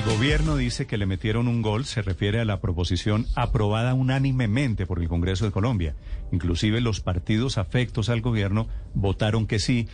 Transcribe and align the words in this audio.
El 0.00 0.16
gobierno 0.16 0.56
dice 0.56 0.86
que 0.86 0.96
le 0.96 1.04
metieron 1.04 1.46
un 1.46 1.60
gol, 1.60 1.84
se 1.84 2.00
refiere 2.00 2.40
a 2.40 2.46
la 2.46 2.58
proposición 2.58 3.26
aprobada 3.36 3.92
unánimemente 3.92 4.86
por 4.86 4.98
el 4.98 5.08
Congreso 5.08 5.44
de 5.44 5.50
Colombia. 5.50 5.94
Inclusive 6.32 6.80
los 6.80 7.02
partidos 7.02 7.58
afectos 7.58 8.08
al 8.08 8.22
gobierno 8.22 8.66
votaron 8.94 9.46
que 9.46 9.58
sí 9.58 9.88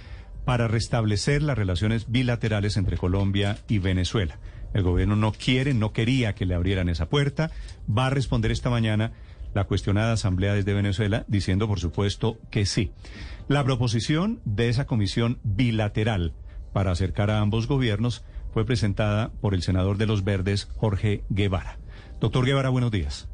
para 0.44 0.68
restablecer 0.68 1.42
las 1.42 1.58
relaciones 1.58 2.08
bilaterales 2.08 2.76
entre 2.76 2.96
Colombia 2.96 3.58
y 3.66 3.80
Venezuela. 3.80 4.38
El 4.74 4.84
gobierno 4.84 5.16
no 5.16 5.32
quiere, 5.32 5.74
no 5.74 5.92
quería 5.92 6.36
que 6.36 6.46
le 6.46 6.54
abrieran 6.54 6.88
esa 6.88 7.08
puerta. 7.08 7.50
Va 7.90 8.06
a 8.06 8.10
responder 8.10 8.52
esta 8.52 8.70
mañana 8.70 9.10
la 9.54 9.64
cuestionada 9.64 10.12
Asamblea 10.12 10.54
desde 10.54 10.72
Venezuela 10.72 11.24
diciendo, 11.26 11.66
por 11.66 11.80
supuesto, 11.80 12.38
que 12.52 12.64
sí. 12.64 12.92
La 13.48 13.64
proposición 13.64 14.40
de 14.44 14.68
esa 14.68 14.86
comisión 14.86 15.40
bilateral 15.42 16.32
para 16.72 16.92
acercar 16.92 17.32
a 17.32 17.40
ambos 17.40 17.66
gobiernos 17.66 18.22
fue 18.56 18.64
presentada 18.64 19.32
por 19.42 19.52
el 19.52 19.60
senador 19.60 19.98
de 19.98 20.06
los 20.06 20.24
Verdes, 20.24 20.66
Jorge 20.76 21.22
Guevara. 21.28 21.78
Doctor 22.20 22.46
Guevara, 22.46 22.70
buenos 22.70 22.90
días. 22.90 23.28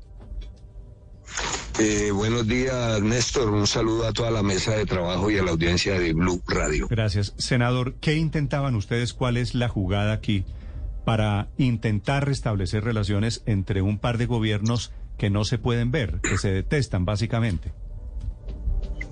Eh, 1.79 2.11
buenos 2.11 2.49
días, 2.49 3.01
Néstor. 3.01 3.51
Un 3.51 3.69
saludo 3.69 4.09
a 4.09 4.13
toda 4.13 4.33
la 4.33 4.43
mesa 4.43 4.73
de 4.73 4.85
trabajo 4.85 5.31
y 5.31 5.39
a 5.39 5.45
la 5.45 5.53
audiencia 5.53 5.97
de 5.97 6.13
Blue 6.13 6.43
Radio. 6.49 6.89
Gracias. 6.91 7.35
Senador, 7.39 7.95
¿qué 8.01 8.17
intentaban 8.17 8.75
ustedes? 8.75 9.13
¿Cuál 9.13 9.37
es 9.37 9.55
la 9.55 9.69
jugada 9.69 10.13
aquí 10.13 10.45
para 11.05 11.51
intentar 11.57 12.27
restablecer 12.27 12.83
relaciones 12.83 13.45
entre 13.47 13.81
un 13.81 14.01
par 14.01 14.19
de 14.19 14.27
gobiernos 14.27 14.91
que 15.19 15.31
no 15.31 15.45
se 15.45 15.57
pueden 15.57 15.93
ver, 15.93 16.21
que 16.21 16.37
se 16.37 16.51
detestan 16.51 17.05
básicamente? 17.05 17.73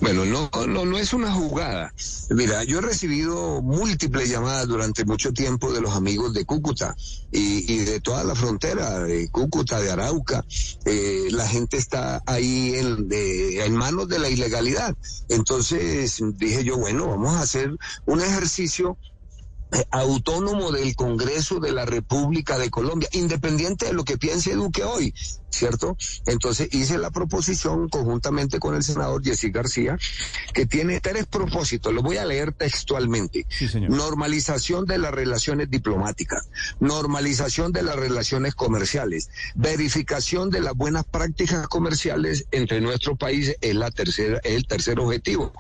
Bueno, 0.01 0.25
no, 0.25 0.51
no, 0.67 0.85
no 0.87 0.99
es 0.99 1.13
una 1.13 1.31
jugada. 1.31 1.93
Mira, 2.31 2.65
yo 2.65 2.79
he 2.79 2.81
recibido 2.81 3.61
múltiples 3.61 4.31
llamadas 4.31 4.67
durante 4.67 5.05
mucho 5.05 5.33
tiempo 5.33 5.73
de 5.73 5.83
los 5.83 5.95
amigos 5.95 6.33
de 6.33 6.47
Cúcuta 6.47 6.97
y, 7.31 7.79
de 7.85 8.01
toda 8.01 8.25
la 8.25 8.35
frontera, 8.35 9.01
de 9.01 9.29
Cúcuta, 9.29 9.79
de 9.79 9.91
Arauca. 9.91 10.45
Eh, 10.87 11.29
la 11.31 11.47
gente 11.47 11.77
está 11.77 12.23
ahí 12.25 12.75
en, 12.77 13.09
en 13.11 13.77
manos 13.77 14.09
de 14.09 14.19
la 14.19 14.31
ilegalidad. 14.31 14.97
Entonces 15.29 16.23
dije 16.37 16.65
yo, 16.65 16.79
bueno, 16.79 17.07
vamos 17.07 17.37
a 17.37 17.43
hacer 17.43 17.77
un 18.07 18.23
ejercicio 18.23 18.97
eh, 19.03 19.10
autónomo 19.91 20.73
del 20.73 20.95
Congreso 20.97 21.61
de 21.61 21.73
la 21.73 21.85
República 21.85 22.59
de 22.59 22.71
Colombia, 22.71 23.09
independiente 23.13 23.87
de 23.87 23.93
lo 23.93 24.05
que 24.05 24.19
piense 24.19 24.55
Duque 24.55 24.85
hoy. 24.85 25.15
¿cierto? 25.51 25.97
Entonces 26.27 26.69
hice 26.73 26.99
la 26.99 27.11
proposición 27.11 27.89
conjuntamente 27.89 28.59
con 28.59 28.75
el 28.75 28.83
senador 28.83 29.23
Jesse 29.23 29.53
García, 29.53 29.99
que 30.55 30.67
tiene 30.67 31.01
tres 31.01 31.27
propósitos, 31.27 31.93
lo 31.93 32.03
voy 32.03 32.17
a 32.17 32.25
leer 32.25 32.53
textualmente. 32.53 33.47
Normalización 33.89 34.87
de 34.87 34.99
las 34.99 35.13
relaciones 35.13 35.71
diplomáticas, 35.71 36.49
normalización 36.79 37.73
de 37.73 37.83
las 37.83 37.97
relaciones 37.97 38.55
comerciales, 38.55 39.29
verificación 39.55 40.51
de 40.51 40.61
las 40.61 40.75
buenas 40.75 41.05
prácticas 41.05 41.69
comerciales 41.69 42.47
entre 42.53 42.81
nuestro 42.81 43.17
país 43.17 43.55
es 43.61 43.75
la 43.75 43.91
tercera, 43.91 44.41
el 44.45 44.67
tercer 44.67 45.01
objetivo. 45.01 45.53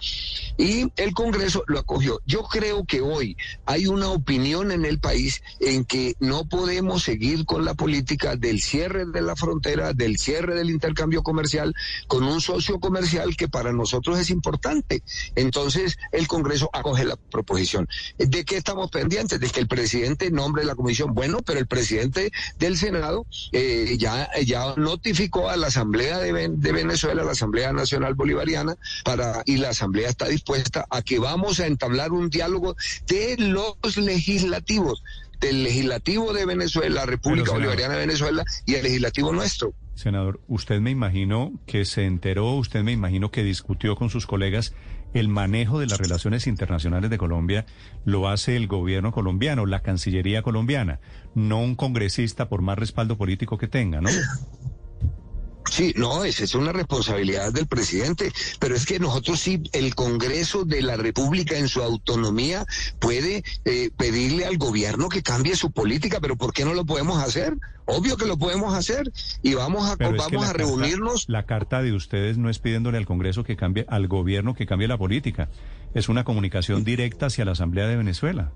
Y 0.61 0.92
el 0.97 1.14
Congreso 1.14 1.64
lo 1.69 1.78
acogió. 1.78 2.20
Yo 2.27 2.42
creo 2.42 2.84
que 2.84 3.00
hoy 3.00 3.34
hay 3.64 3.86
una 3.86 4.11
opinión 4.11 4.72
en 4.72 4.84
el 4.84 5.00
país 5.00 5.42
en 5.58 5.86
que 5.86 6.17
no 6.20 6.50
podemos 6.50 7.02
seguir 7.02 7.47
con 7.47 7.64
la 7.64 7.72
política 7.72 8.36
del 8.36 8.61
cierre 8.61 9.06
de 9.06 9.22
la 9.22 9.36
frontera 9.36 9.94
del 9.94 10.19
cierre 10.19 10.55
del 10.55 10.69
intercambio 10.69 11.22
comercial 11.22 11.75
con 12.08 12.25
un 12.25 12.42
socio 12.42 12.78
comercial 12.78 13.36
que 13.36 13.48
para 13.48 13.72
nosotros 13.72 14.19
es 14.19 14.28
importante. 14.28 15.02
Entonces, 15.34 15.97
el 16.12 16.28
Congreso 16.28 16.69
acoge 16.74 17.06
la 17.06 17.17
proposición. 17.17 17.89
¿De 18.19 18.45
qué 18.45 18.58
estamos 18.58 18.91
pendientes? 18.91 19.41
De 19.41 19.48
que 19.48 19.61
el 19.61 19.67
presidente 19.67 20.30
nombre 20.30 20.64
la 20.64 20.74
comisión. 20.74 21.14
Bueno, 21.14 21.39
pero 21.39 21.58
el 21.58 21.69
presidente 21.69 22.33
del 22.58 22.77
Senado 22.77 23.24
eh, 23.52 23.97
ya, 23.98 24.28
ya 24.45 24.74
notificó 24.77 25.48
a 25.48 25.56
la 25.56 25.69
Asamblea 25.69 26.19
de, 26.19 26.48
de 26.50 26.72
Venezuela, 26.72 27.24
la 27.24 27.33
Asamblea 27.33 27.72
Nacional 27.72 28.12
Bolivariana, 28.12 28.77
para, 29.05 29.42
y 29.47 29.56
la 29.56 29.70
Asamblea 29.70 30.11
está 30.11 30.27
dispuesta 30.27 30.49
a 30.90 31.02
que 31.02 31.18
vamos 31.18 31.61
a 31.61 31.66
entablar 31.66 32.12
un 32.12 32.30
diálogo 32.30 32.77
de 33.06 33.36
los 33.38 33.96
legislativos 33.96 35.02
del 35.40 35.64
legislativo 35.64 36.33
de 36.33 36.44
Venezuela, 36.44 37.06
República 37.06 37.52
Bolivariana 37.52 37.94
de 37.94 38.00
Venezuela 38.00 38.44
y 38.66 38.74
el 38.74 38.83
legislativo 38.83 39.33
nuestro. 39.33 39.72
Senador, 39.94 40.40
usted 40.48 40.80
me 40.80 40.90
imagino 40.90 41.52
que 41.66 41.84
se 41.84 42.05
enteró, 42.05 42.52
usted 42.55 42.83
me 42.83 42.92
imagino 42.92 43.30
que 43.30 43.42
discutió 43.42 43.96
con 43.96 44.10
sus 44.10 44.27
colegas 44.27 44.74
el 45.12 45.28
manejo 45.28 45.80
de 45.80 45.86
las 45.86 45.98
relaciones 45.98 46.46
internacionales 46.46 47.10
de 47.10 47.18
Colombia 47.18 47.66
lo 48.05 48.28
hace 48.28 48.56
el 48.56 48.66
gobierno 48.66 49.12
colombiano, 49.12 49.66
la 49.66 49.80
Cancillería 49.80 50.42
colombiana, 50.42 51.00
no 51.34 51.60
un 51.60 51.74
congresista 51.74 52.48
por 52.48 52.62
más 52.62 52.78
respaldo 52.78 53.18
político 53.18 53.58
que 53.58 53.68
tenga, 53.68 54.00
¿no? 54.00 54.10
Sí, 55.80 55.95
no, 55.96 56.24
esa 56.24 56.45
es 56.45 56.55
una 56.55 56.73
responsabilidad 56.73 57.55
del 57.55 57.67
presidente, 57.67 58.30
pero 58.58 58.77
es 58.77 58.85
que 58.85 58.98
nosotros 58.98 59.41
sí, 59.41 59.63
el 59.73 59.95
Congreso 59.95 60.67
de 60.67 60.83
la 60.83 60.98
República 60.98 61.57
en 61.57 61.68
su 61.68 61.83
autonomía 61.83 62.67
puede 62.98 63.45
eh, 63.64 63.89
pedirle 63.96 64.45
al 64.45 64.58
gobierno 64.58 65.08
que 65.08 65.23
cambie 65.23 65.57
su 65.57 65.70
política, 65.70 66.19
pero 66.20 66.36
¿por 66.36 66.52
qué 66.52 66.67
no 66.67 66.74
lo 66.74 66.85
podemos 66.85 67.24
hacer? 67.24 67.57
Obvio 67.86 68.19
que 68.19 68.27
lo 68.27 68.36
podemos 68.36 68.74
hacer 68.74 69.11
y 69.42 69.55
vamos 69.55 69.89
a, 69.89 69.96
vamos 69.96 70.45
a 70.46 70.52
reunirnos. 70.52 71.24
la 71.29 71.46
carta 71.46 71.80
de 71.80 71.95
ustedes 71.95 72.36
no 72.36 72.51
es 72.51 72.58
pidiéndole 72.58 72.98
al 72.98 73.07
Congreso 73.07 73.42
que 73.42 73.57
cambie, 73.57 73.86
al 73.89 74.07
gobierno 74.07 74.52
que 74.52 74.67
cambie 74.67 74.86
la 74.86 74.98
política, 74.98 75.48
es 75.95 76.11
una 76.11 76.24
comunicación 76.24 76.85
directa 76.85 77.27
hacia 77.27 77.46
la 77.46 77.52
Asamblea 77.52 77.86
de 77.86 77.96
Venezuela. 77.96 78.52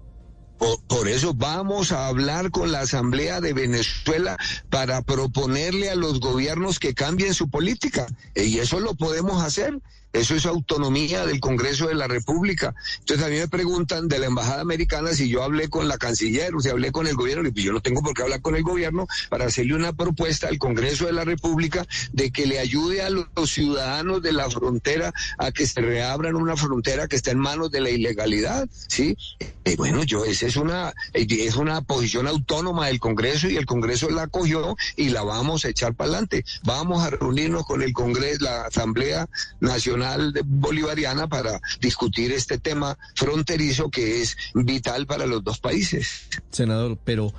Por, 0.59 1.09
eso 1.09 1.35
vamos 1.35 1.93
a 1.93 2.07
hablar 2.07 2.51
con 2.51 2.73
la 2.73 2.81
Asamblea 2.81 3.41
de 3.41 3.53
Venezuela 3.53 4.37
para 4.71 5.03
proponerle 5.03 5.91
a 5.91 5.95
los 5.95 6.21
gobiernos 6.21 6.79
que 6.79 6.95
cambien 6.95 7.35
su 7.35 7.51
política. 7.51 8.07
Y 8.35 8.59
eso 8.59 8.81
lo 8.81 8.95
podemos 8.95 9.43
hacer. 9.43 9.81
Eso 10.15 10.37
es 10.37 10.47
autonomía 10.47 11.27
del 11.27 11.41
Congreso 11.41 11.89
de 11.89 11.97
la 11.97 12.07
República. 12.07 12.73
Entonces 13.01 13.27
a 13.27 13.29
mí 13.29 13.37
me 13.37 13.49
preguntan 13.49 14.07
de 14.07 14.21
la 14.21 14.27
Embajada 14.27 14.61
Americana 14.61 15.13
si 15.13 15.29
yo 15.29 15.43
hablé 15.43 15.69
con 15.69 15.89
la 15.89 15.99
canciller 15.99 16.55
o 16.55 16.61
si 16.61 16.69
hablé 16.69 16.93
con 16.93 17.09
el 17.09 17.17
gobierno. 17.17 17.51
Y 17.53 17.63
yo 17.63 17.73
no 17.73 17.81
tengo 17.81 18.01
por 18.01 18.15
qué 18.15 18.23
hablar 18.23 18.41
con 18.41 18.55
el 18.55 18.63
gobierno 18.63 19.09
para 19.29 19.47
hacerle 19.47 19.75
una 19.75 19.93
propuesta 19.93 20.47
al 20.47 20.59
Congreso 20.59 21.07
de 21.07 21.15
la 21.15 21.25
República 21.25 21.85
de 22.13 22.31
que 22.31 22.47
le 22.47 22.61
ayude 22.61 23.03
a 23.03 23.11
los 23.11 23.27
ciudadanos 23.47 24.23
de 24.23 24.33
la 24.33 24.49
frontera 24.49 25.13
a 25.37 25.51
que 25.51 25.67
se 25.67 25.81
reabran 25.81 26.37
una 26.37 26.57
frontera 26.57 27.09
que 27.09 27.17
está 27.17 27.33
en 27.33 27.41
manos 27.41 27.73
de 27.73 27.81
la 27.81 27.91
ilegalidad. 27.91 28.69
¿sí? 28.87 29.17
Y 29.65 29.75
bueno, 29.75 30.05
yo 30.05 30.25
esa 30.25 30.47
es 30.47 30.55
una, 30.55 30.95
es 31.13 31.57
una 31.57 31.81
posición 31.81 32.29
autónoma 32.29 32.87
del 32.87 33.01
Congreso 33.01 33.49
y 33.49 33.57
el 33.57 33.67
Congreso 33.67 34.09
la 34.11 34.23
acogió 34.23 34.77
y 34.95 35.09
la 35.09 35.23
vamos 35.23 35.65
a 35.65 35.71
echar 35.71 35.95
para 35.95 36.11
adelante. 36.11 36.45
Vamos 36.63 37.03
a 37.03 37.11
reunirnos 37.11 37.65
con 37.67 37.83
el 37.83 37.93
Congreso, 37.93 38.45
la 38.45 38.67
Asamblea 38.67 39.29
Nacional 39.59 40.04
Bolivariana 40.45 41.29
para 41.29 41.61
discutir 41.81 42.33
este 42.33 42.59
tema 42.59 42.97
fronterizo 43.15 43.91
que 43.91 44.23
es 44.23 44.37
vital 44.55 45.07
para 45.07 45.27
los 45.27 45.43
dos 45.43 45.59
países. 45.59 46.29
Senador, 46.51 46.99
pero 47.05 47.33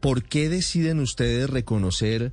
¿por 0.00 0.24
qué 0.24 0.48
deciden 0.48 1.00
ustedes 1.00 1.48
reconocer 1.50 2.32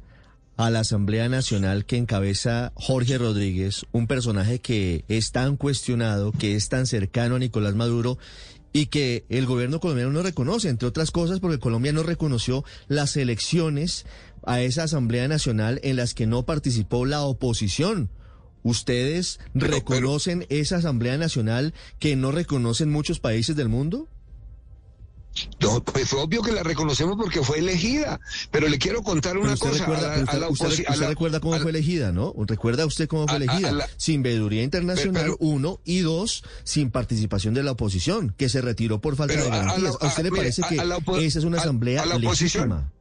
a 0.60 0.70
la 0.70 0.82
Asamblea 0.82 1.30
Nacional 1.30 1.86
que 1.86 1.96
encabeza 1.96 2.74
Jorge 2.76 3.18
Rodríguez, 3.18 3.86
un 3.94 4.08
personaje 4.08 4.60
que 4.60 5.06
es 5.08 5.32
tan 5.32 5.56
cuestionado, 5.56 6.34
que 6.34 6.58
es 6.58 6.68
tan 6.68 6.86
cercano 6.86 7.36
a 7.36 7.40
Nicolás 7.40 7.76
Maduro 7.76 8.18
y 8.74 8.88
que 8.88 9.24
el 9.30 9.46
gobierno 9.46 9.80
colombiano 9.80 10.12
no 10.12 10.22
reconoce, 10.22 10.68
entre 10.68 10.90
otras 10.90 11.12
cosas 11.12 11.40
porque 11.40 11.60
Colombia 11.60 11.94
no 11.94 12.04
reconoció 12.04 12.66
las 12.90 13.16
elecciones 13.16 14.06
a 14.46 14.62
esa 14.62 14.84
Asamblea 14.84 15.30
Nacional 15.30 15.80
en 15.82 15.96
las 15.96 16.14
que 16.14 16.28
no 16.28 16.44
participó 16.44 17.06
la 17.06 17.22
oposición. 17.22 18.10
¿Ustedes 18.64 19.40
reconocen 19.54 20.46
esa 20.50 20.78
Asamblea 20.78 21.18
Nacional 21.18 21.74
que 22.00 22.16
no 22.16 22.32
reconocen 22.32 22.90
muchos 22.90 23.20
países 23.20 23.56
del 23.56 23.70
mundo? 23.70 24.08
No, 25.62 25.84
pues 25.84 26.12
obvio 26.14 26.42
que 26.42 26.52
la 26.52 26.64
reconocemos 26.64 27.16
porque 27.18 27.42
fue 27.44 27.60
elegida, 27.60 28.20
pero 28.52 28.68
le 28.68 28.78
quiero 28.78 29.04
contar 29.04 29.38
una 29.38 29.56
cosa. 29.56 29.86
usted, 30.50 30.86
recuerda 31.08 31.40
cómo 31.40 31.58
fue 31.60 31.72
elegida, 31.72 32.12
¿no? 32.12 32.34
¿Recuerda 32.38 32.86
usted 32.86 33.08
cómo 33.08 33.28
fue 33.28 33.38
elegida? 33.38 33.88
sin 33.98 34.24
veeduría 34.24 34.64
internacional, 34.64 35.36
uno, 35.40 35.80
y 35.86 36.00
dos, 36.00 36.44
sin 36.64 36.92
participación 36.92 37.54
de 37.54 37.64
la 37.64 37.72
oposición, 37.72 38.34
que 38.38 38.50
se 38.50 38.62
retiró 38.62 39.00
por 39.00 39.16
falta 39.16 39.36
de 39.36 39.50
garantías. 39.50 39.96
¿A, 40.00 40.08
usted 40.08 40.24
le 40.24 40.32
parece 40.32 40.62
que 40.64 41.26
esa 41.26 41.40
es 41.40 41.46
una 41.46 41.60
asamblea 41.60 42.06
legítima? 42.06 42.92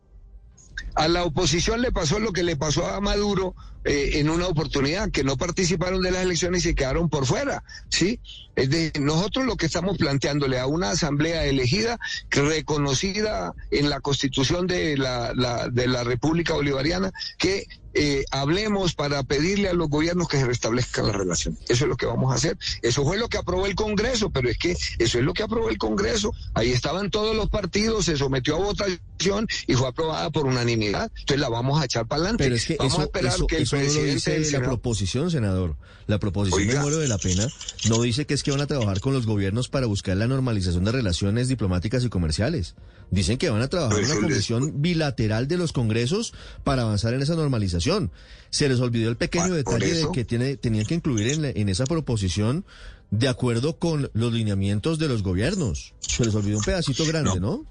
A 0.98 1.06
la 1.06 1.22
oposición 1.22 1.80
le 1.80 1.92
pasó 1.92 2.18
lo 2.18 2.32
que 2.32 2.42
le 2.42 2.56
pasó 2.56 2.84
a 2.88 3.00
Maduro 3.00 3.54
eh, 3.84 4.14
en 4.14 4.28
una 4.28 4.48
oportunidad, 4.48 5.12
que 5.12 5.22
no 5.22 5.36
participaron 5.36 6.02
de 6.02 6.10
las 6.10 6.24
elecciones 6.24 6.64
y 6.64 6.70
se 6.70 6.74
quedaron 6.74 7.08
por 7.08 7.24
fuera, 7.24 7.62
¿sí? 7.88 8.18
Es 8.56 8.98
nosotros 8.98 9.46
lo 9.46 9.56
que 9.56 9.66
estamos 9.66 9.96
planteándole 9.96 10.58
a 10.58 10.66
una 10.66 10.90
asamblea 10.90 11.44
elegida, 11.44 12.00
reconocida 12.30 13.54
en 13.70 13.90
la 13.90 14.00
constitución 14.00 14.66
de 14.66 14.96
la, 14.96 15.32
de 15.70 15.86
la 15.86 16.02
República 16.02 16.54
Bolivariana, 16.54 17.12
que 17.38 17.64
eh, 17.94 18.24
hablemos 18.30 18.94
para 18.94 19.22
pedirle 19.22 19.68
a 19.68 19.72
los 19.72 19.88
gobiernos 19.88 20.28
que 20.28 20.36
se 20.38 20.46
restablezcan 20.46 21.06
las 21.06 21.16
relaciones. 21.16 21.60
Eso 21.68 21.84
es 21.84 21.88
lo 21.88 21.96
que 21.96 22.06
vamos 22.06 22.32
a 22.32 22.36
hacer. 22.36 22.56
Eso 22.82 23.04
fue 23.04 23.18
lo 23.18 23.28
que 23.28 23.38
aprobó 23.38 23.66
el 23.66 23.74
Congreso, 23.74 24.30
pero 24.30 24.48
es 24.48 24.58
que 24.58 24.72
eso 24.98 25.18
es 25.18 25.24
lo 25.24 25.32
que 25.34 25.42
aprobó 25.42 25.68
el 25.70 25.78
Congreso. 25.78 26.32
Ahí 26.54 26.70
estaban 26.72 27.10
todos 27.10 27.34
los 27.34 27.48
partidos, 27.48 28.04
se 28.04 28.16
sometió 28.16 28.56
a 28.56 28.58
votación 28.58 29.46
y 29.66 29.74
fue 29.74 29.88
aprobada 29.88 30.30
por 30.30 30.46
unanimidad. 30.46 31.10
Entonces 31.20 31.40
la 31.40 31.48
vamos 31.48 31.80
a 31.80 31.84
echar 31.86 32.06
para 32.06 32.20
adelante. 32.22 32.44
Pero 32.44 32.56
es 32.56 32.66
que 32.66 32.76
vamos 32.76 32.92
eso, 32.92 33.00
a 33.02 33.04
esperar 33.04 33.34
eso- 33.34 33.46
que 33.46 33.56
el 33.56 33.62
eso 33.62 33.76
no 33.76 33.82
lo 33.82 33.88
presidente 33.88 34.38
dice 34.38 34.52
la 34.52 34.64
proposición, 34.64 35.30
senador. 35.30 35.76
La 36.06 36.18
proposición 36.18 36.66
de 36.66 36.80
muero 36.80 36.98
de 36.98 37.08
la 37.08 37.18
pena 37.18 37.46
no 37.88 38.00
dice 38.00 38.24
que 38.26 38.32
es 38.34 38.42
que 38.42 38.50
van 38.50 38.62
a 38.62 38.66
trabajar 38.66 39.00
con 39.00 39.12
los 39.12 39.26
gobiernos 39.26 39.68
para 39.68 39.86
buscar 39.86 40.16
la 40.16 40.26
normalización 40.26 40.84
de 40.84 40.92
relaciones 40.92 41.48
diplomáticas 41.48 42.02
y 42.04 42.08
comerciales. 42.08 42.74
Dicen 43.10 43.38
que 43.38 43.48
van 43.48 43.62
a 43.62 43.68
trabajar 43.68 43.98
en 43.98 44.04
una 44.04 44.14
les- 44.14 44.22
comisión 44.22 44.82
bilateral 44.82 45.48
de 45.48 45.56
los 45.56 45.72
congresos 45.72 46.34
para 46.64 46.82
avanzar 46.82 47.14
en 47.14 47.22
esa 47.22 47.34
normalización. 47.36 48.10
Se 48.50 48.68
les 48.68 48.80
olvidó 48.80 49.08
el 49.08 49.16
pequeño 49.16 49.46
Ah, 49.54 49.56
detalle 49.56 49.94
de 49.94 50.08
que 50.12 50.24
tiene, 50.24 50.56
tenían 50.56 50.84
que 50.86 50.94
incluir 50.94 51.28
en, 51.28 51.42
la- 51.42 51.50
en 51.50 51.68
esa 51.68 51.84
proposición 51.84 52.64
de 53.10 53.28
acuerdo 53.28 53.78
con 53.78 54.10
los 54.12 54.32
lineamientos 54.32 54.98
de 54.98 55.08
los 55.08 55.22
gobiernos. 55.22 55.94
Se 56.00 56.24
les 56.24 56.34
olvidó 56.34 56.58
un 56.58 56.64
pedacito 56.64 57.06
grande, 57.06 57.40
¿no? 57.40 57.64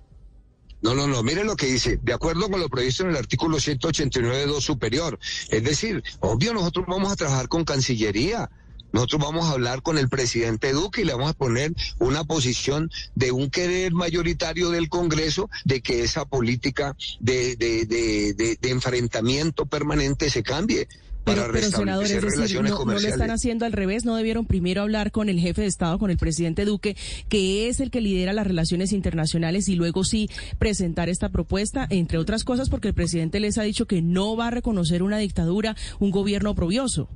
No, 0.82 0.94
no, 0.94 1.08
no, 1.08 1.24
mire 1.24 1.44
lo 1.44 1.56
que 1.56 1.66
dice, 1.68 2.00
de 2.04 2.14
acuerdo 2.14 2.50
con 2.50 2.60
lo 2.60 2.70
previsto 2.70 3.04
en 3.04 3.10
el 3.10 3.16
artículo 3.18 3.58
189.2 3.58 4.62
superior. 4.62 5.18
Es 5.50 5.64
decir, 5.64 6.04
obvio, 6.20 6.54
nosotros 6.54 6.86
vamos 6.88 7.12
a 7.12 7.16
trabajar 7.16 7.48
con 7.48 7.64
Cancillería. 7.64 8.50
Nosotros 8.94 9.22
vamos 9.22 9.46
a 9.46 9.52
hablar 9.52 9.82
con 9.82 9.98
el 9.98 10.10
presidente 10.10 10.72
Duque 10.74 11.02
y 11.02 11.06
le 11.06 11.14
vamos 11.14 11.32
a 11.32 11.34
poner 11.34 11.74
una 12.00 12.24
posición 12.24 12.90
de 13.16 13.32
un 13.32 13.50
querer 13.50 13.92
mayoritario 13.94 14.70
del 14.70 14.90
Congreso 14.90 15.50
de 15.66 15.82
que 15.82 16.04
esa 16.04 16.26
política 16.26 16.96
de, 17.20 17.56
de, 17.58 17.86
de, 17.86 18.34
de- 18.34 18.58
de 18.60 18.70
enfrentamiento 18.70 19.66
permanente 19.66 20.30
se 20.30 20.44
cambie 20.44 20.88
para 21.24 21.42
Pero, 21.42 21.54
pero 21.54 21.70
senador, 21.78 22.06
es 22.06 22.12
decir, 22.22 22.62
no, 22.62 22.86
no 22.86 22.86
lo 22.86 23.00
están 23.00 23.32
haciendo 23.32 23.66
al 23.66 23.74
revés, 23.74 24.06
no 24.06 24.16
debieron 24.16 24.46
primero 24.46 24.82
hablar 24.82 25.12
con 25.12 25.28
el 25.28 25.42
jefe 25.42 25.62
de 25.64 25.68
Estado, 25.68 26.00
con 26.00 26.10
el 26.10 26.18
presidente 26.18 26.64
Duque, 26.64 26.96
que 27.28 27.68
es 27.68 27.82
el 27.82 27.92
que 27.92 28.00
lidera 28.00 28.32
las 28.32 28.48
relaciones 28.48 28.94
internacionales, 28.94 29.68
y 29.68 29.76
luego 29.76 30.06
sí 30.06 30.30
presentar 30.58 31.10
esta 31.10 31.28
propuesta, 31.28 31.86
entre 31.90 32.18
otras 32.18 32.46
cosas 32.46 32.70
porque 32.70 32.88
el 32.88 32.94
presidente 32.94 33.42
les 33.42 33.58
ha 33.58 33.64
dicho 33.64 33.88
que 33.88 34.02
no 34.02 34.38
va 34.38 34.48
a 34.48 34.52
reconocer 34.52 35.04
una 35.04 35.18
dictadura, 35.18 35.76
un 36.00 36.12
gobierno 36.12 36.52
oprobioso. 36.52 37.10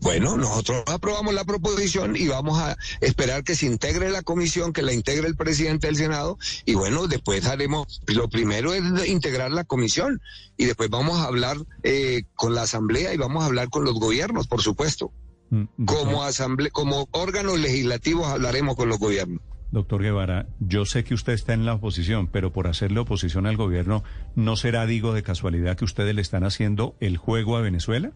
Bueno, 0.00 0.36
nosotros 0.36 0.82
aprobamos 0.86 1.34
la 1.34 1.44
proposición 1.44 2.16
y 2.16 2.26
vamos 2.26 2.58
a 2.58 2.76
esperar 3.00 3.44
que 3.44 3.54
se 3.54 3.66
integre 3.66 4.10
la 4.10 4.22
comisión, 4.22 4.72
que 4.72 4.82
la 4.82 4.94
integre 4.94 5.28
el 5.28 5.36
presidente 5.36 5.88
del 5.88 5.96
Senado 5.96 6.38
y 6.64 6.74
bueno, 6.74 7.06
después 7.06 7.44
haremos, 7.46 8.00
lo 8.06 8.28
primero 8.28 8.72
es 8.72 8.82
integrar 9.08 9.50
la 9.50 9.64
comisión 9.64 10.20
y 10.56 10.64
después 10.64 10.88
vamos 10.88 11.18
a 11.18 11.24
hablar 11.24 11.58
eh, 11.82 12.22
con 12.34 12.54
la 12.54 12.62
asamblea 12.62 13.12
y 13.12 13.18
vamos 13.18 13.42
a 13.42 13.46
hablar 13.46 13.68
con 13.68 13.84
los 13.84 13.94
gobiernos, 13.94 14.46
por 14.46 14.62
supuesto. 14.62 15.12
Mm, 15.50 15.84
Como 15.84 16.22
asamblea, 16.22 16.70
como 16.70 17.08
órganos 17.10 17.58
legislativos 17.58 18.26
hablaremos 18.26 18.76
con 18.76 18.88
los 18.88 18.98
gobiernos. 18.98 19.40
Doctor 19.72 20.02
Guevara, 20.02 20.48
yo 20.58 20.84
sé 20.84 21.04
que 21.04 21.14
usted 21.14 21.32
está 21.32 21.52
en 21.52 21.64
la 21.64 21.74
oposición, 21.74 22.26
pero 22.26 22.52
por 22.52 22.66
hacerle 22.66 23.00
oposición 23.00 23.46
al 23.46 23.56
gobierno, 23.56 24.02
¿no 24.34 24.56
será, 24.56 24.84
digo, 24.86 25.12
de 25.12 25.22
casualidad 25.22 25.76
que 25.76 25.84
ustedes 25.84 26.14
le 26.14 26.22
están 26.22 26.42
haciendo 26.42 26.96
el 26.98 27.18
juego 27.18 27.56
a 27.56 27.60
Venezuela? 27.60 28.12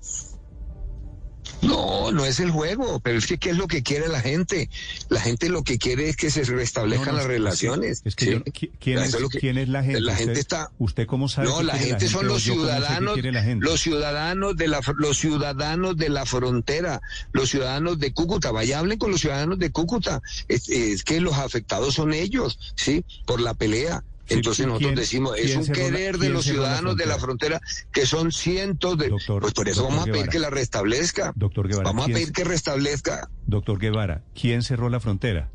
No, 1.62 2.12
no 2.12 2.24
es 2.26 2.40
el 2.40 2.50
juego, 2.50 3.00
pero 3.00 3.18
es 3.18 3.26
que 3.26 3.38
¿qué 3.38 3.50
es 3.50 3.56
lo 3.56 3.66
que 3.66 3.82
quiere 3.82 4.08
la 4.08 4.20
gente? 4.20 4.68
La 5.08 5.20
gente 5.20 5.48
lo 5.48 5.62
que 5.62 5.78
quiere 5.78 6.08
es 6.08 6.16
que 6.16 6.30
se 6.30 6.44
restablezcan 6.44 7.06
No, 7.08 7.12
no, 7.12 7.18
las 7.18 7.26
relaciones. 7.26 8.02
Es 8.04 8.14
que 8.16 8.24
¿sí? 8.26 8.30
yo- 8.32 8.44
¿qui- 8.44 8.70
¿quién, 8.78 8.98
es, 8.98 9.14
es 9.14 9.20
lo 9.20 9.28
que- 9.28 9.40
quién 9.40 9.58
es 9.58 9.68
la 9.68 9.82
gente? 9.82 10.00
la 10.00 10.14
gente 10.14 10.32
¿Usted, 10.32 10.40
está- 10.40 10.70
¿Usted 10.78 11.06
cómo 11.06 11.28
sabe 11.28 11.48
No, 11.48 11.62
la 11.62 11.76
gente 11.78 12.08
son 12.08 12.26
los 12.26 12.42
ciudadanos, 12.42 13.18
los 13.60 13.80
ciudadanos 13.80 14.56
de 14.56 14.68
la 14.68 14.80
los 14.98 15.16
ciudadanos 15.18 15.96
de 15.96 16.08
la 16.08 16.26
frontera, 16.26 17.00
los 17.32 17.48
ciudadanos 17.50 17.98
de 17.98 18.12
Cúcuta. 18.12 18.50
Vaya, 18.50 18.78
hablen 18.78 18.98
con 18.98 19.10
los 19.10 19.20
ciudadanos 19.20 19.58
de 19.58 19.70
Cúcuta. 19.70 20.20
Es, 20.48 20.68
es 20.68 21.02
que 21.04 21.20
los 21.20 21.34
afectados 21.34 21.94
son 21.94 22.12
ellos, 22.12 22.58
sí, 22.76 23.04
por 23.26 23.40
la 23.40 23.54
pelea. 23.54 24.02
Sí, 24.26 24.34
Entonces 24.34 24.66
nosotros 24.66 24.88
¿quién- 24.88 24.94
decimos, 24.94 25.36
es 25.38 25.54
un 25.54 25.66
querer 25.66 26.16
de 26.18 26.30
los 26.30 26.46
la 26.46 26.52
ciudadanos 26.52 26.96
de 26.96 27.04
la 27.06 27.18
frontera 27.18 27.60
que 27.92 28.06
son 28.06 28.32
cientos 28.32 28.96
de... 28.96 29.08
Doctor- 29.10 29.42
pues 29.42 29.52
por 29.52 29.68
eso 29.68 29.82
vamos 29.84 30.00
a 30.00 30.04
pedir 30.04 30.14
Guevara. 30.16 30.32
que 30.32 30.38
la 30.38 30.50
restablezca. 30.50 31.32
Doctor 31.36 31.68
Guevara, 31.68 31.84
Vamos 31.88 32.04
a 32.04 32.06
¿quién- 32.06 32.18
pedir 32.18 32.32
que 32.32 32.44
restablezca. 32.44 33.28
Doctor 33.46 33.78
Guevara, 33.78 34.24
¿quién 34.34 34.62
cerró 34.62 34.88
la 34.88 34.98
frontera? 35.00 35.50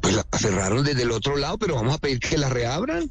Pues 0.00 0.14
la 0.14 0.24
cerraron 0.38 0.84
desde 0.84 1.02
el 1.02 1.10
otro 1.10 1.36
lado, 1.36 1.58
pero 1.58 1.74
vamos 1.74 1.94
a 1.94 1.98
pedir 1.98 2.20
que 2.20 2.38
la 2.38 2.48
reabran. 2.48 3.10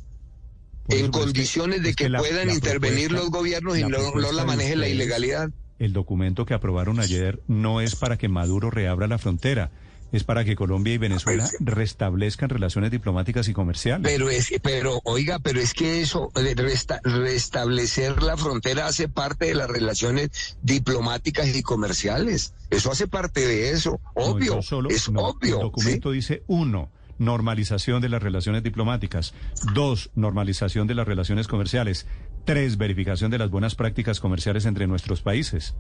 En 0.88 1.12
condiciones 1.12 1.84
de 1.84 1.94
que, 1.94 2.10
la- 2.10 2.20
puedan 2.20 2.48
la 2.48 2.54
intervenir 2.54 3.12
los 3.12 3.30
gobiernos 3.30 3.78
y 3.78 3.84
no, 3.84 4.12
no 4.16 4.32
la 4.32 4.44
maneje 4.46 4.76
la 4.76 4.88
ilegalidad. 4.88 5.52
El 5.78 5.94
documento 5.94 6.46
que 6.46 6.54
aprobaron 6.56 7.00
ayer 7.00 7.42
no 7.48 7.80
es 7.82 7.96
para 7.96 8.18
que 8.18 8.28
Maduro 8.28 8.72
reabra 8.72 9.06
la 9.08 9.18
frontera, 9.20 9.70
es 10.12 10.24
para 10.24 10.44
que 10.44 10.56
Colombia 10.56 10.94
y 10.94 10.98
Venezuela 10.98 11.44
pues, 11.44 11.58
restablezcan 11.60 12.50
relaciones 12.50 12.92
diplomáticas 12.92 13.48
y 13.48 13.54
comerciales. 13.54 14.12
Pero 14.12 14.30
es, 14.30 14.52
pero 14.62 15.00
oiga, 15.04 15.40
pero 15.40 15.60
es 15.60 15.74
que 15.74 16.02
eso 16.02 16.32
resta- 16.34 17.00
restablecer 17.04 18.24
la 18.24 18.38
frontera 18.38 18.88
hace 18.88 19.08
parte 19.10 19.46
de 19.46 19.56
las 19.56 19.70
relaciones 19.70 20.58
diplomáticas 20.62 21.56
y 21.56 21.62
comerciales. 21.62 22.54
Eso 22.70 22.92
hace 22.92 23.08
parte 23.08 23.46
de 23.46 23.72
eso, 23.72 24.00
obvio, 24.16 24.62
solo- 24.62 24.90
es 24.90 25.10
no, 25.10 25.22
obvio. 25.22 25.56
El 25.56 25.62
documento 25.62 26.12
dice 26.12 26.44
uno, 26.48 26.92
normalización 27.18 28.02
de 28.02 28.10
las 28.10 28.24
relaciones 28.24 28.64
diplomáticas. 28.64 29.34
Dos, 29.74 30.10
normalización 30.16 30.88
de 30.88 30.96
las 30.96 31.08
relaciones 31.08 31.48
comerciales. 31.48 32.08
Tres, 32.46 32.78
verificación 32.78 33.30
de 33.30 33.38
las 33.38 33.50
buenas 33.50 33.76
prácticas 33.76 34.20
comerciales 34.20 34.66
entre 34.66 34.88
nuestros 34.88 35.22
países. 35.22 35.76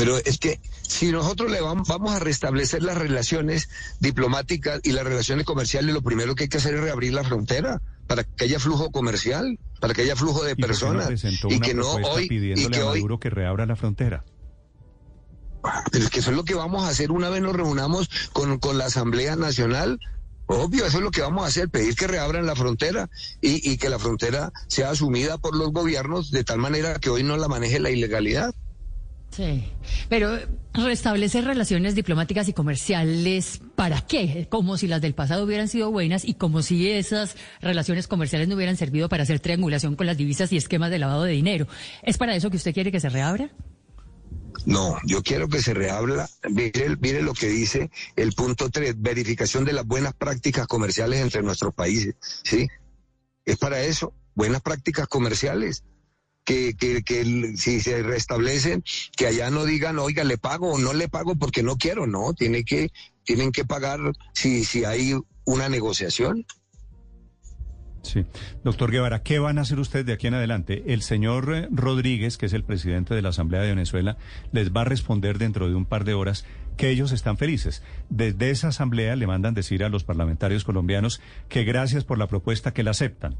Pero 0.00 0.16
es 0.16 0.38
que 0.38 0.60
si 0.80 1.12
nosotros 1.12 1.50
le 1.50 1.60
vamos, 1.60 1.86
vamos 1.86 2.14
a 2.14 2.18
restablecer 2.18 2.82
las 2.82 2.96
relaciones 2.96 3.68
diplomáticas 4.00 4.80
y 4.82 4.92
las 4.92 5.04
relaciones 5.04 5.44
comerciales, 5.44 5.92
lo 5.92 6.00
primero 6.00 6.34
que 6.34 6.44
hay 6.44 6.48
que 6.48 6.56
hacer 6.56 6.74
es 6.74 6.80
reabrir 6.80 7.12
la 7.12 7.22
frontera 7.22 7.82
para 8.06 8.24
que 8.24 8.44
haya 8.44 8.58
flujo 8.58 8.90
comercial, 8.90 9.58
para 9.78 9.92
que 9.92 10.00
haya 10.00 10.16
flujo 10.16 10.42
de 10.42 10.52
¿Y 10.52 10.54
por 10.54 10.70
qué 10.70 10.86
no 10.86 10.94
personas 10.96 11.24
y 11.50 11.60
que 11.60 11.74
no 11.74 11.86
hoy 11.86 12.28
y 12.30 12.66
que 12.68 12.80
a 12.80 12.86
hoy 12.86 13.00
Maduro 13.00 13.20
que 13.20 13.28
reabra 13.28 13.66
la 13.66 13.76
frontera? 13.76 14.24
Ah, 15.62 15.84
Pero 15.92 16.04
es 16.04 16.10
que 16.10 16.20
eso 16.20 16.30
es 16.30 16.36
lo 16.38 16.46
que 16.46 16.54
vamos 16.54 16.84
a 16.84 16.88
hacer 16.88 17.12
una 17.12 17.28
vez 17.28 17.42
nos 17.42 17.54
reunamos 17.54 18.08
con, 18.32 18.58
con 18.58 18.78
la 18.78 18.86
Asamblea 18.86 19.36
Nacional. 19.36 20.00
Obvio, 20.46 20.86
eso 20.86 20.96
es 20.96 21.04
lo 21.04 21.10
que 21.10 21.20
vamos 21.20 21.44
a 21.44 21.48
hacer, 21.48 21.68
pedir 21.68 21.94
que 21.94 22.06
reabran 22.06 22.46
la 22.46 22.56
frontera 22.56 23.10
y, 23.42 23.70
y 23.70 23.76
que 23.76 23.90
la 23.90 23.98
frontera 23.98 24.50
sea 24.66 24.88
asumida 24.88 25.36
por 25.36 25.54
los 25.54 25.72
gobiernos 25.72 26.30
de 26.30 26.42
tal 26.42 26.56
manera 26.56 26.98
que 26.98 27.10
hoy 27.10 27.22
no 27.22 27.36
la 27.36 27.48
maneje 27.48 27.80
la 27.80 27.90
ilegalidad. 27.90 28.54
Sí, 29.30 29.62
pero 30.08 30.38
restablecer 30.74 31.44
relaciones 31.44 31.94
diplomáticas 31.94 32.48
y 32.48 32.52
comerciales, 32.52 33.60
¿para 33.76 34.00
qué? 34.00 34.48
Como 34.50 34.76
si 34.76 34.88
las 34.88 35.00
del 35.00 35.14
pasado 35.14 35.44
hubieran 35.44 35.68
sido 35.68 35.92
buenas 35.92 36.24
y 36.24 36.34
como 36.34 36.62
si 36.62 36.90
esas 36.90 37.36
relaciones 37.60 38.08
comerciales 38.08 38.48
no 38.48 38.56
hubieran 38.56 38.76
servido 38.76 39.08
para 39.08 39.22
hacer 39.22 39.38
triangulación 39.38 39.94
con 39.94 40.06
las 40.06 40.16
divisas 40.16 40.52
y 40.52 40.56
esquemas 40.56 40.90
de 40.90 40.98
lavado 40.98 41.22
de 41.22 41.32
dinero. 41.32 41.68
¿Es 42.02 42.18
para 42.18 42.34
eso 42.34 42.50
que 42.50 42.56
usted 42.56 42.74
quiere 42.74 42.90
que 42.90 42.98
se 42.98 43.08
reabra? 43.08 43.50
No, 44.66 44.98
yo 45.06 45.22
quiero 45.22 45.48
que 45.48 45.62
se 45.62 45.74
reabra, 45.74 46.28
mire, 46.50 46.96
mire 47.00 47.22
lo 47.22 47.32
que 47.32 47.48
dice 47.48 47.90
el 48.16 48.32
punto 48.32 48.68
3, 48.68 48.94
verificación 48.98 49.64
de 49.64 49.72
las 49.72 49.86
buenas 49.86 50.12
prácticas 50.12 50.66
comerciales 50.66 51.20
entre 51.20 51.42
nuestros 51.42 51.72
países, 51.72 52.14
¿sí? 52.44 52.68
Es 53.44 53.56
para 53.56 53.80
eso, 53.80 54.12
buenas 54.34 54.60
prácticas 54.60 55.06
comerciales. 55.06 55.84
Que, 56.50 57.02
que, 57.04 57.54
si 57.56 57.80
se 57.80 58.02
restablecen, 58.02 58.82
que 59.16 59.28
allá 59.28 59.50
no 59.50 59.64
digan, 59.64 60.00
oiga, 60.00 60.24
le 60.24 60.36
pago 60.36 60.72
o 60.72 60.78
no 60.78 60.92
le 60.92 61.08
pago 61.08 61.36
porque 61.36 61.62
no 61.62 61.76
quiero, 61.76 62.08
no, 62.08 62.32
tiene 62.32 62.64
que, 62.64 62.90
tienen 63.22 63.52
que 63.52 63.64
pagar 63.64 64.00
si, 64.32 64.64
si 64.64 64.84
hay 64.84 65.14
una 65.44 65.68
negociación. 65.68 66.44
Sí. 68.02 68.24
Doctor 68.64 68.90
Guevara, 68.90 69.22
¿qué 69.22 69.38
van 69.38 69.58
a 69.58 69.60
hacer 69.60 69.78
ustedes 69.78 70.06
de 70.06 70.14
aquí 70.14 70.26
en 70.26 70.34
adelante? 70.34 70.84
El 70.86 71.02
señor 71.02 71.54
eh, 71.54 71.68
Rodríguez, 71.70 72.38
que 72.38 72.46
es 72.46 72.52
el 72.52 72.64
presidente 72.64 73.14
de 73.14 73.22
la 73.22 73.28
Asamblea 73.28 73.60
de 73.60 73.68
Venezuela, 73.68 74.16
les 74.52 74.72
va 74.72 74.82
a 74.82 74.84
responder 74.84 75.38
dentro 75.38 75.68
de 75.68 75.74
un 75.74 75.84
par 75.84 76.04
de 76.04 76.14
horas 76.14 76.44
que 76.76 76.88
ellos 76.88 77.12
están 77.12 77.36
felices. 77.36 77.82
Desde 78.08 78.50
esa 78.50 78.68
asamblea 78.68 79.14
le 79.16 79.26
mandan 79.26 79.54
decir 79.54 79.84
a 79.84 79.90
los 79.90 80.04
parlamentarios 80.04 80.64
colombianos 80.64 81.20
que 81.48 81.64
gracias 81.64 82.04
por 82.04 82.16
la 82.16 82.26
propuesta 82.26 82.72
que 82.72 82.82
la 82.82 82.92
aceptan. 82.92 83.36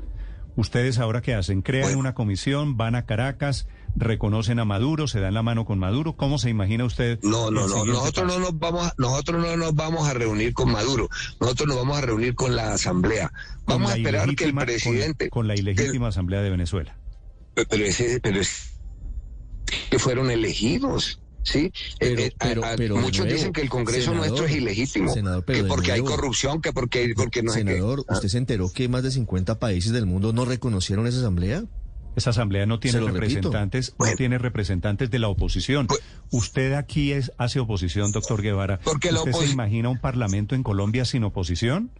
¿Ustedes 0.57 0.99
ahora 0.99 1.23
qué 1.23 1.35
hacen? 1.35 1.63
¿Crean 1.63 1.85
Bueno. 1.85 1.99
una 2.01 2.15
comisión? 2.15 2.77
¿Van 2.77 2.95
a 2.95 3.07
Caracas? 3.07 3.67
¿Reconocen 3.97 4.59
a 4.59 4.65
Maduro? 4.65 5.09
¿Se 5.09 5.19
dan 5.21 5.35
la 5.35 5.43
mano 5.43 5.65
con 5.65 5.79
Maduro? 5.79 6.17
¿Cómo 6.17 6.39
se 6.39 6.51
imagina 6.51 6.85
usted? 6.85 7.19
No, 7.23 7.51
no, 7.51 7.67
no. 7.67 7.85
Nosotros 7.85 8.27
no 8.27 8.39
nos 8.39 8.59
vamos, 8.59 8.87
a, 8.87 8.95
nosotros 8.99 9.43
no 9.45 9.57
nos 9.57 9.75
vamos 9.75 10.07
a 10.09 10.15
reunir 10.15 10.53
con 10.55 10.71
Maduro. 10.71 11.09
Nosotros 11.41 11.69
nos 11.69 11.77
vamos 11.77 11.99
a 11.99 12.01
reunir 12.03 12.35
con 12.35 12.55
la 12.55 12.73
Asamblea. 12.75 13.33
Vamos 13.67 13.89
la 13.91 13.95
a 13.95 13.99
esperar 13.99 14.35
que 14.35 14.45
el 14.45 14.55
con- 14.55 14.65
presidente. 14.65 15.31
Con, 15.31 15.49
la 15.49 15.55
ilegítima 15.55 16.09
Asamblea 16.09 16.41
de 16.43 16.51
Venezuela. 16.51 16.97
pero 17.55 17.85
ese, 17.85 18.21
pero 18.21 18.41
es 18.41 18.75
que 19.91 19.99
fueron 19.99 20.31
elegidos. 20.31 21.21
Sí, 21.43 21.73
Pero- 21.99 22.21
Eh, 22.21 22.27
eh, 22.27 22.33
pero- 22.39 22.65
a- 22.65 22.73
a- 22.73 22.77
pero 22.77 22.97
de 22.97 23.01
muchos 23.01 23.25
nuevo, 23.25 23.37
dicen 23.37 23.53
que 23.53 23.63
el 23.63 23.71
Congreso 23.71 24.11
senador, 24.13 24.29
nuestro 24.29 24.47
es 24.47 24.53
ilegítimo, 24.57 25.13
senador, 25.13 25.45
pero 25.45 25.63
que 25.63 25.69
porque 25.69 25.93
hay 25.93 26.01
corrupción, 26.03 26.61
que 26.61 26.73
porque, 26.73 27.13
porque 27.17 27.43
no 27.43 27.53
sé 27.53 27.65
qué. 27.65 27.73
Senador, 27.73 28.05
Ah. 28.09 28.15
¿usted 28.15 28.29
se 28.29 28.39
enteró 28.39 28.71
que 28.73 28.89
más 28.89 29.03
de 29.03 29.11
50 29.11 29.59
países 29.59 29.93
del 29.93 30.05
mundo 30.07 30.33
no 30.35 30.45
reconocieron 30.45 31.07
esa 31.07 31.19
asamblea? 31.19 31.65
Esa 32.17 32.31
asamblea 32.31 32.67
no 32.67 32.79
tiene 32.81 33.01
representantes, 33.01 33.95
no 33.99 34.15
tiene 34.17 34.37
representantes 34.37 35.11
de 35.11 35.19
la 35.21 35.29
oposición. 35.29 35.87
Pues- 35.87 36.01
¿Usted 36.31 36.73
aquí 36.75 37.13
es, 37.13 37.33
hace 37.39 37.61
oposición, 37.61 38.13
doctor 38.13 38.43
Guevara? 38.43 38.81
Porque 38.81 39.11
la 39.13 39.21
¿Usted 39.21 39.33
se 39.33 39.47
imagina 39.51 39.89
un 39.89 40.01
parlamento 40.01 40.55
en 40.55 40.63
Colombia 40.63 41.05
sin 41.05 41.25
oposición? 41.25 41.91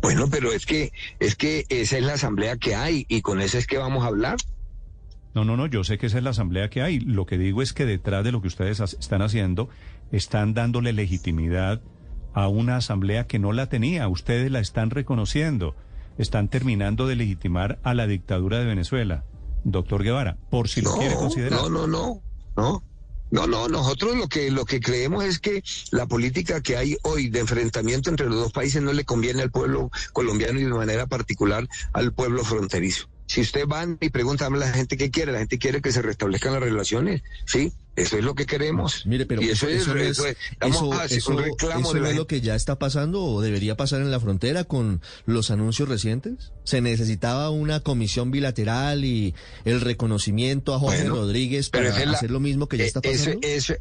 Bueno, 0.00 0.28
pero 0.30 0.52
es 0.52 0.64
que, 0.64 0.92
es 1.18 1.34
que 1.34 1.66
esa 1.68 1.98
es 1.98 2.04
la 2.04 2.14
asamblea 2.14 2.56
que 2.56 2.76
hay 2.76 3.04
y 3.08 3.20
con 3.20 3.40
esa 3.40 3.58
es 3.58 3.66
que 3.66 3.78
vamos 3.78 4.04
a 4.04 4.06
hablar. 4.06 4.36
No, 5.34 5.44
no, 5.44 5.56
no, 5.56 5.66
yo 5.66 5.84
sé 5.84 5.98
que 5.98 6.06
esa 6.06 6.18
es 6.18 6.24
la 6.24 6.30
asamblea 6.30 6.70
que 6.70 6.82
hay. 6.82 7.00
Lo 7.00 7.26
que 7.26 7.38
digo 7.38 7.62
es 7.62 7.72
que 7.72 7.86
detrás 7.86 8.24
de 8.24 8.32
lo 8.32 8.40
que 8.40 8.48
ustedes 8.48 8.80
están 8.80 9.22
haciendo, 9.22 9.68
están 10.10 10.54
dándole 10.54 10.92
legitimidad 10.92 11.80
a 12.34 12.48
una 12.48 12.76
asamblea 12.76 13.26
que 13.26 13.38
no 13.38 13.52
la 13.52 13.68
tenía. 13.68 14.08
Ustedes 14.08 14.50
la 14.50 14.60
están 14.60 14.90
reconociendo. 14.90 15.74
Están 16.18 16.48
terminando 16.48 17.06
de 17.06 17.16
legitimar 17.16 17.78
a 17.82 17.94
la 17.94 18.06
dictadura 18.06 18.58
de 18.58 18.66
Venezuela. 18.66 19.24
Doctor 19.64 20.02
Guevara, 20.02 20.36
por 20.50 20.68
si 20.68 20.82
lo 20.82 20.96
quiere 20.96 21.14
considerar. 21.14 21.60
No, 21.60 21.68
no, 21.68 21.86
no, 21.86 22.22
no. 22.56 22.82
No, 23.30 23.46
no, 23.46 23.68
nosotros 23.68 24.16
lo 24.16 24.26
que 24.26 24.50
lo 24.50 24.64
que 24.64 24.80
creemos 24.80 25.22
es 25.24 25.38
que 25.38 25.62
la 25.90 26.06
política 26.06 26.62
que 26.62 26.78
hay 26.78 26.96
hoy 27.02 27.28
de 27.28 27.40
enfrentamiento 27.40 28.08
entre 28.08 28.26
los 28.26 28.36
dos 28.36 28.52
países 28.52 28.80
no 28.80 28.94
le 28.94 29.04
conviene 29.04 29.42
al 29.42 29.50
pueblo 29.50 29.90
colombiano 30.14 30.58
y 30.58 30.64
de 30.64 30.70
manera 30.70 31.06
particular 31.06 31.68
al 31.92 32.14
pueblo 32.14 32.42
fronterizo. 32.42 33.08
Si 33.28 33.42
usted 33.42 33.66
van 33.66 33.98
y 34.00 34.08
pregunta 34.08 34.46
a 34.46 34.50
la 34.50 34.68
gente 34.72 34.96
qué 34.96 35.10
quiere, 35.10 35.32
la 35.32 35.38
gente 35.40 35.58
quiere 35.58 35.82
que 35.82 35.92
se 35.92 36.00
restablezcan 36.00 36.54
las 36.54 36.62
relaciones, 36.62 37.22
sí, 37.44 37.72
eso 37.94 38.16
es 38.16 38.24
lo 38.24 38.34
que 38.34 38.46
queremos. 38.46 39.04
Mire, 39.04 39.26
pero 39.26 39.42
y 39.42 39.50
eso, 39.50 39.68
es, 39.68 39.82
eso 39.82 39.96
es- 39.98 40.18
eso- 40.18 40.94
eso- 41.04 41.30
un 41.32 41.38
reclamo 41.38 41.80
eso 41.80 41.92
de 41.92 42.00
no 42.00 42.04
la 42.06 42.10
es 42.10 42.16
lo 42.16 42.26
que 42.26 42.40
ya 42.40 42.54
está 42.54 42.78
pasando 42.78 43.22
o 43.22 43.42
debería 43.42 43.76
pasar 43.76 44.00
en 44.00 44.10
la 44.10 44.18
frontera 44.18 44.64
con 44.64 45.02
los 45.26 45.50
anuncios 45.50 45.90
recientes. 45.90 46.52
Se 46.64 46.80
necesitaba 46.80 47.50
una 47.50 47.80
comisión 47.80 48.30
bilateral 48.30 49.04
y 49.04 49.34
el 49.66 49.82
reconocimiento 49.82 50.74
a 50.74 50.78
Jorge 50.78 51.02
Bueno, 51.02 51.16
Rodríguez 51.16 51.68
para 51.68 51.90
la- 52.06 52.16
hacer 52.16 52.30
lo 52.30 52.40
mismo 52.40 52.66
que 52.66 52.78
ya 52.78 52.84
está 52.84 53.00
Eh, 53.04 53.10
eso- 53.12 53.24
pasando. 53.26 53.46
Eso, 53.46 53.74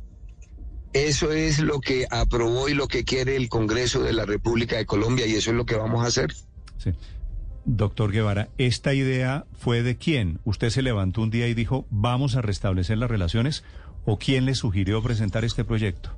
eso 0.94 1.32
es 1.32 1.60
lo 1.60 1.80
que 1.80 2.06
aprobó 2.10 2.70
y 2.70 2.74
lo 2.74 2.88
que 2.89 3.04
quiere 3.06 3.36
el 3.38 3.50
Congreso 3.50 4.01
de 4.01 4.13
la 4.13 4.25
República 4.25 4.77
de 4.77 4.86
Colombia 4.86 5.25
y 5.25 5.36
eso 5.36 5.51
es 5.51 5.56
lo 5.56 5.66
que 5.66 5.75
vamos 5.75 6.04
a 6.04 6.08
hacer. 6.08 6.34
Sí. 6.84 6.92
Doctor 7.70 8.12
Guevara, 8.14 8.48
¿esta 8.58 8.94
idea 8.94 9.46
fue 9.60 9.84
de 9.84 9.98
quién? 9.98 10.40
¿Usted 10.46 10.70
se 10.70 10.82
levantó 10.82 11.22
un 11.22 11.30
día 11.30 11.48
y 11.50 11.54
dijo, 11.54 11.86
vamos 11.90 12.36
a 12.36 12.42
restablecer 12.42 12.98
las 12.98 13.12
relaciones? 13.12 13.64
¿O 14.06 14.18
quién 14.18 14.46
le 14.46 14.56
sugirió 14.56 15.04
presentar 15.04 15.44
este 15.44 15.66
proyecto? 15.66 16.18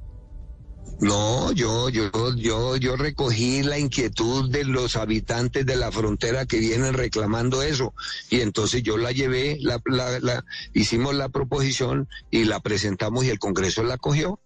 No, 1.01 1.51
yo, 1.53 1.89
yo, 1.89 2.11
yo, 2.35 2.75
yo 2.77 2.95
recogí 2.97 3.63
la 3.63 3.79
inquietud 3.79 4.51
de 4.51 4.63
los 4.65 4.95
habitantes 4.95 5.65
de 5.65 5.75
la 5.75 5.91
frontera 5.91 6.45
que 6.45 6.59
vienen 6.59 6.93
reclamando 6.93 7.63
eso 7.63 7.93
y 8.29 8.41
entonces 8.41 8.83
yo 8.83 8.97
la 8.97 9.11
llevé, 9.11 9.57
la, 9.61 9.81
la, 9.85 10.19
la- 10.19 10.45
hicimos 10.73 11.15
la 11.15 11.29
proposición 11.29 12.09
y 12.29 12.43
la 12.45 12.59
presentamos 12.59 13.25
y 13.25 13.29
el 13.29 13.39
Congreso 13.39 13.81
la 13.83 13.97
cogió. 13.97 14.39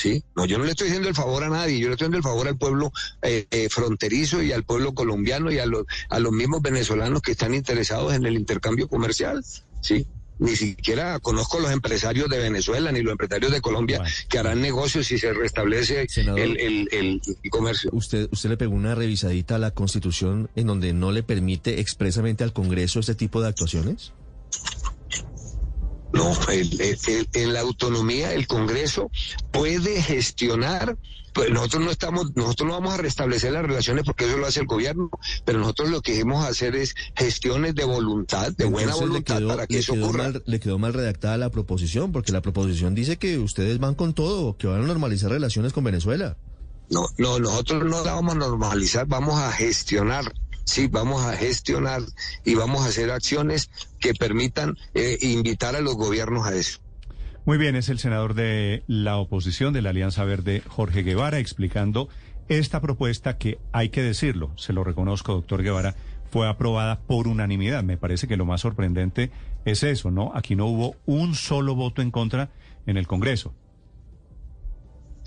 Sí, 0.00 0.22
no, 0.36 0.44
yo 0.44 0.58
no 0.58 0.64
le 0.64 0.70
estoy 0.70 0.86
haciendo 0.88 1.08
el 1.08 1.14
favor 1.16 1.42
a 1.42 1.48
nadie, 1.48 1.80
yo 1.80 1.88
le 1.88 1.94
estoy 1.94 2.04
haciendo 2.06 2.18
el 2.18 2.22
favor 2.22 2.46
al 2.46 2.56
pueblo 2.56 2.92
eh, 3.22 3.46
eh, 3.50 3.68
fronterizo 3.68 4.40
y 4.44 4.52
al 4.52 4.62
pueblo 4.62 4.94
colombiano 4.94 5.50
y 5.50 5.58
a 5.58 5.66
los, 5.66 5.86
a 6.08 6.20
los 6.20 6.30
mismos 6.30 6.62
venezolanos 6.62 7.20
que 7.20 7.32
están 7.32 7.52
interesados 7.52 8.14
en 8.14 8.24
el 8.24 8.34
intercambio 8.36 8.86
comercial. 8.86 9.44
Sí, 9.80 10.06
ni 10.38 10.54
siquiera 10.54 11.18
conozco 11.18 11.58
los 11.58 11.72
empresarios 11.72 12.28
de 12.30 12.38
Venezuela 12.38 12.92
ni 12.92 13.02
los 13.02 13.10
empresarios 13.10 13.50
de 13.50 13.60
Colombia 13.60 13.98
Bueno. 13.98 14.14
que 14.28 14.38
harán 14.38 14.60
negocios 14.62 15.08
si 15.08 15.18
se 15.18 15.32
restablece 15.32 16.06
Senador. 16.08 16.38
el, 16.38 16.60
el, 16.60 16.88
el- 16.92 17.20
el 17.42 17.50
comercio. 17.50 17.90
Usted, 17.92 18.28
usted 18.30 18.50
le 18.50 18.56
pegó 18.56 18.76
una 18.76 18.94
revisadita 18.94 19.56
a 19.56 19.58
la 19.58 19.72
Constitución 19.72 20.48
en 20.54 20.68
donde 20.68 20.92
no 20.92 21.10
le 21.10 21.24
permite 21.24 21.80
expresamente 21.80 22.44
al 22.44 22.52
Congreso 22.52 23.00
este 23.00 23.16
tipo 23.16 23.42
de 23.42 23.48
actuaciones. 23.48 24.12
No, 26.18 26.36
en 27.32 27.52
la 27.52 27.60
autonomía 27.60 28.32
el 28.34 28.46
Congreso 28.46 29.10
puede 29.52 30.02
gestionar. 30.02 30.98
Pues 31.34 31.50
nosotros 31.50 31.84
no 31.84 31.90
estamos, 31.92 32.34
nosotros 32.34 32.66
no 32.66 32.74
vamos 32.74 32.94
a 32.94 32.96
restablecer 32.96 33.52
las 33.52 33.62
relaciones 33.62 34.02
porque 34.04 34.24
eso 34.24 34.38
lo 34.38 34.46
hace 34.46 34.60
el 34.60 34.66
gobierno, 34.66 35.08
pero 35.44 35.60
nosotros 35.60 35.90
lo 35.90 36.00
que 36.00 36.12
queremos 36.12 36.44
hacer 36.44 36.74
es 36.74 36.96
gestiones 37.14 37.76
de 37.76 37.84
voluntad, 37.84 38.50
de 38.56 38.64
buena 38.64 38.94
voluntad 38.96 39.36
quedó, 39.36 39.48
para 39.48 39.66
que 39.68 39.78
eso 39.78 39.92
ocurra. 39.92 40.24
mal, 40.24 40.42
le 40.44 40.58
quedó 40.58 40.78
mal 40.78 40.94
redactada 40.94 41.36
la 41.36 41.50
proposición, 41.50 42.10
porque 42.10 42.32
la 42.32 42.40
proposición 42.40 42.96
dice 42.96 43.18
que 43.18 43.38
ustedes 43.38 43.78
van 43.78 43.94
con 43.94 44.14
todo, 44.14 44.56
que 44.56 44.66
van 44.66 44.82
a 44.82 44.86
normalizar 44.86 45.30
relaciones 45.30 45.72
con 45.72 45.84
Venezuela. 45.84 46.36
No, 46.90 47.06
no, 47.18 47.38
nosotros 47.38 47.84
no 47.84 48.02
la 48.02 48.14
vamos 48.14 48.34
a 48.34 48.38
normalizar, 48.38 49.06
vamos 49.06 49.38
a 49.38 49.52
gestionar. 49.52 50.32
Sí, 50.68 50.86
vamos 50.86 51.24
a 51.24 51.34
gestionar 51.34 52.02
y 52.44 52.54
vamos 52.54 52.84
a 52.84 52.88
hacer 52.88 53.10
acciones 53.10 53.70
que 53.98 54.12
permitan 54.12 54.76
eh, 54.92 55.16
invitar 55.22 55.74
a 55.74 55.80
los 55.80 55.96
gobiernos 55.96 56.46
a 56.46 56.54
eso. 56.54 56.80
Muy 57.46 57.56
bien, 57.56 57.74
es 57.74 57.88
el 57.88 57.98
senador 57.98 58.34
de 58.34 58.82
la 58.86 59.16
oposición 59.16 59.72
de 59.72 59.80
la 59.80 59.90
Alianza 59.90 60.24
Verde, 60.24 60.62
Jorge 60.68 61.02
Guevara, 61.04 61.38
explicando 61.38 62.10
esta 62.50 62.82
propuesta 62.82 63.38
que 63.38 63.58
hay 63.72 63.88
que 63.88 64.02
decirlo, 64.02 64.52
se 64.56 64.74
lo 64.74 64.84
reconozco, 64.84 65.32
doctor 65.32 65.62
Guevara, 65.62 65.94
fue 66.30 66.46
aprobada 66.46 67.00
por 67.00 67.28
unanimidad. 67.28 67.82
Me 67.82 67.96
parece 67.96 68.28
que 68.28 68.36
lo 68.36 68.44
más 68.44 68.60
sorprendente 68.60 69.30
es 69.64 69.82
eso, 69.82 70.10
¿no? 70.10 70.32
Aquí 70.34 70.54
no 70.54 70.66
hubo 70.66 70.96
un 71.06 71.34
solo 71.34 71.76
voto 71.76 72.02
en 72.02 72.10
contra 72.10 72.50
en 72.84 72.98
el 72.98 73.06
Congreso. 73.06 73.54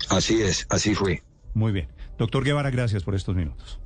Así 0.08 0.40
es, 0.40 0.68
así 0.70 0.94
fue. 0.94 1.24
Muy 1.52 1.72
bien. 1.72 1.88
Doctor 2.16 2.44
Guevara, 2.44 2.70
gracias 2.70 3.02
por 3.02 3.16
estos 3.16 3.34
minutos. 3.34 3.80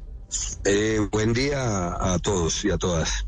Eh, 0.65 1.07
buen 1.13 1.33
día 1.33 1.95
a 2.01 2.19
todos 2.19 2.65
y 2.65 2.71
a 2.71 2.77
todas. 2.77 3.27